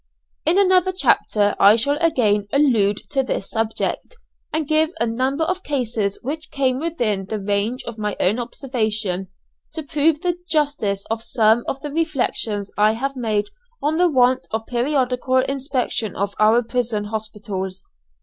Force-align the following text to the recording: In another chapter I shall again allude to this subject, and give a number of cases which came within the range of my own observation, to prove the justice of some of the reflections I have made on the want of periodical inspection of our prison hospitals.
In 0.47 0.57
another 0.57 0.91
chapter 0.91 1.55
I 1.59 1.75
shall 1.75 1.97
again 2.01 2.47
allude 2.51 3.01
to 3.11 3.21
this 3.21 3.51
subject, 3.51 4.15
and 4.51 4.67
give 4.67 4.89
a 4.99 5.05
number 5.05 5.43
of 5.43 5.61
cases 5.61 6.17
which 6.23 6.49
came 6.49 6.79
within 6.79 7.25
the 7.25 7.39
range 7.39 7.83
of 7.83 7.99
my 7.99 8.15
own 8.19 8.39
observation, 8.39 9.27
to 9.75 9.83
prove 9.83 10.21
the 10.21 10.37
justice 10.49 11.05
of 11.11 11.21
some 11.21 11.63
of 11.67 11.79
the 11.81 11.91
reflections 11.91 12.71
I 12.79 12.93
have 12.93 13.15
made 13.15 13.45
on 13.79 13.97
the 13.97 14.09
want 14.09 14.47
of 14.49 14.65
periodical 14.65 15.37
inspection 15.37 16.15
of 16.15 16.33
our 16.39 16.63
prison 16.63 17.03
hospitals. 17.03 17.83